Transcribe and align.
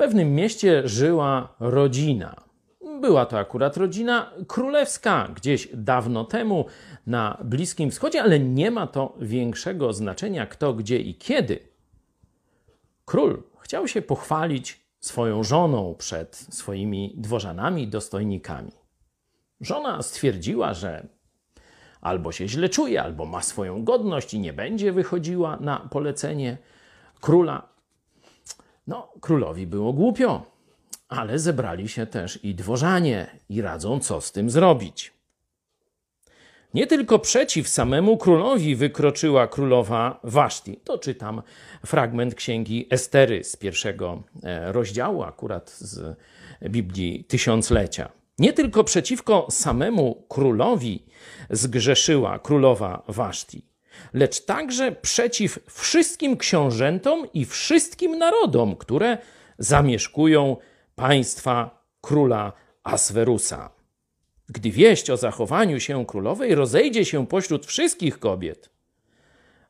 pewnym 0.00 0.34
mieście 0.34 0.88
żyła 0.88 1.54
rodzina. 1.60 2.36
Była 3.00 3.26
to 3.26 3.38
akurat 3.38 3.76
rodzina 3.76 4.30
królewska, 4.46 5.28
gdzieś 5.36 5.68
dawno 5.74 6.24
temu 6.24 6.64
na 7.06 7.38
Bliskim 7.44 7.90
Wschodzie, 7.90 8.22
ale 8.22 8.40
nie 8.40 8.70
ma 8.70 8.86
to 8.86 9.14
większego 9.20 9.92
znaczenia 9.92 10.46
kto, 10.46 10.74
gdzie 10.74 10.98
i 10.98 11.14
kiedy. 11.14 11.58
Król 13.04 13.42
chciał 13.60 13.88
się 13.88 14.02
pochwalić 14.02 14.80
swoją 15.00 15.44
żoną 15.44 15.94
przed 15.98 16.36
swoimi 16.36 17.14
dworzanami, 17.16 17.88
dostojnikami. 17.88 18.72
Żona 19.60 20.02
stwierdziła, 20.02 20.74
że 20.74 21.08
albo 22.00 22.32
się 22.32 22.48
źle 22.48 22.68
czuje, 22.68 23.02
albo 23.02 23.26
ma 23.26 23.42
swoją 23.42 23.84
godność 23.84 24.34
i 24.34 24.38
nie 24.38 24.52
będzie 24.52 24.92
wychodziła 24.92 25.56
na 25.56 25.76
polecenie 25.78 26.58
króla. 27.20 27.69
No, 28.90 29.12
królowi 29.20 29.66
było 29.66 29.92
głupio, 29.92 30.42
ale 31.08 31.38
zebrali 31.38 31.88
się 31.88 32.06
też 32.06 32.44
i 32.44 32.54
dworzanie 32.54 33.26
i 33.48 33.62
radzą, 33.62 34.00
co 34.00 34.20
z 34.20 34.32
tym 34.32 34.50
zrobić. 34.50 35.12
Nie 36.74 36.86
tylko 36.86 37.18
przeciw 37.18 37.68
samemu 37.68 38.16
królowi 38.16 38.76
wykroczyła 38.76 39.46
królowa 39.46 40.20
Waszti. 40.24 40.76
To 40.84 40.98
czytam 40.98 41.42
fragment 41.86 42.34
księgi 42.34 42.86
Estery 42.90 43.44
z 43.44 43.56
pierwszego 43.56 44.22
e, 44.42 44.72
rozdziału, 44.72 45.22
akurat 45.22 45.70
z 45.70 46.16
Biblii 46.62 47.24
Tysiąclecia. 47.24 48.08
Nie 48.38 48.52
tylko 48.52 48.84
przeciwko 48.84 49.46
samemu 49.50 50.24
królowi 50.28 51.02
zgrzeszyła 51.50 52.38
królowa 52.38 53.02
Waszti, 53.08 53.69
lecz 54.12 54.44
także 54.44 54.92
przeciw 54.92 55.58
wszystkim 55.66 56.36
książętom 56.36 57.26
i 57.34 57.44
wszystkim 57.44 58.18
narodom, 58.18 58.76
które 58.76 59.18
zamieszkują 59.58 60.56
państwa 60.94 61.84
króla 62.00 62.52
Aswerusa. 62.82 63.70
Gdy 64.48 64.70
wieść 64.70 65.10
o 65.10 65.16
zachowaniu 65.16 65.80
się 65.80 66.06
królowej 66.06 66.54
rozejdzie 66.54 67.04
się 67.04 67.26
pośród 67.26 67.66
wszystkich 67.66 68.18
kobiet, 68.18 68.70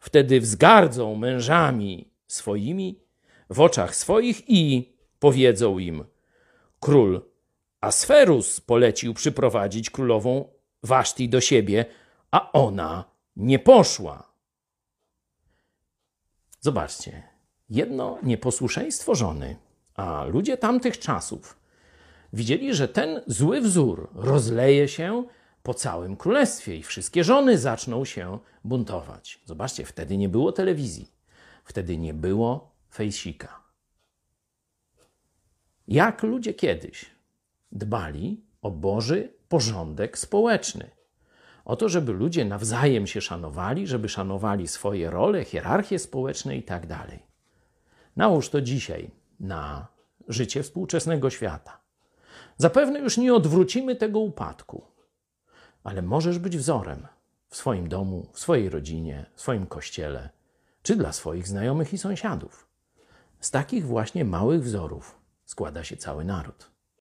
wtedy 0.00 0.40
wzgardzą 0.40 1.14
mężami 1.14 2.08
swoimi 2.26 3.00
w 3.50 3.60
oczach 3.60 3.96
swoich 3.96 4.50
i 4.50 4.92
powiedzą 5.18 5.78
im: 5.78 6.04
Król 6.80 7.20
Asferus 7.80 8.60
polecił 8.60 9.14
przyprowadzić 9.14 9.90
królową 9.90 10.48
Waszti 10.82 11.28
do 11.28 11.40
siebie, 11.40 11.84
a 12.30 12.52
ona 12.52 13.09
nie 13.36 13.58
poszła. 13.58 14.32
Zobaczcie, 16.60 17.22
jedno 17.70 18.18
nieposłuszeństwo 18.22 19.14
żony, 19.14 19.56
a 19.94 20.24
ludzie 20.24 20.56
tamtych 20.56 20.98
czasów 20.98 21.60
widzieli, 22.32 22.74
że 22.74 22.88
ten 22.88 23.20
zły 23.26 23.60
wzór 23.60 24.10
rozleje 24.14 24.88
się 24.88 25.24
po 25.62 25.74
całym 25.74 26.16
królestwie 26.16 26.76
i 26.76 26.82
wszystkie 26.82 27.24
żony 27.24 27.58
zaczną 27.58 28.04
się 28.04 28.38
buntować. 28.64 29.40
Zobaczcie, 29.44 29.84
wtedy 29.84 30.16
nie 30.16 30.28
było 30.28 30.52
telewizji, 30.52 31.12
wtedy 31.64 31.98
nie 31.98 32.14
było 32.14 32.74
fejsika. 32.90 33.60
Jak 35.88 36.22
ludzie 36.22 36.54
kiedyś 36.54 37.10
dbali 37.72 38.44
o 38.62 38.70
Boży 38.70 39.32
porządek 39.48 40.18
społeczny. 40.18 40.90
O 41.70 41.76
to, 41.76 41.88
żeby 41.88 42.12
ludzie 42.12 42.44
nawzajem 42.44 43.06
się 43.06 43.20
szanowali, 43.20 43.86
żeby 43.86 44.08
szanowali 44.08 44.68
swoje 44.68 45.10
role, 45.10 45.44
hierarchie 45.44 45.98
społeczne 45.98 46.56
i 46.56 46.62
tak. 46.62 46.86
Nałóż 48.16 48.48
to 48.48 48.60
dzisiaj 48.60 49.10
na 49.40 49.86
życie 50.28 50.62
współczesnego 50.62 51.30
świata. 51.30 51.80
Zapewne 52.56 52.98
już 52.98 53.16
nie 53.18 53.34
odwrócimy 53.34 53.96
tego 53.96 54.20
upadku, 54.20 54.84
ale 55.84 56.02
możesz 56.02 56.38
być 56.38 56.56
wzorem 56.56 57.06
w 57.48 57.56
swoim 57.56 57.88
domu, 57.88 58.26
w 58.32 58.40
swojej 58.40 58.68
rodzinie, 58.68 59.26
w 59.34 59.40
swoim 59.40 59.66
kościele, 59.66 60.30
czy 60.82 60.96
dla 60.96 61.12
swoich 61.12 61.48
znajomych 61.48 61.92
i 61.92 61.98
sąsiadów. 61.98 62.68
Z 63.40 63.50
takich 63.50 63.86
właśnie 63.86 64.24
małych 64.24 64.62
wzorów 64.62 65.18
składa 65.44 65.84
się 65.84 65.96
cały 65.96 66.24
naród. 66.24 66.69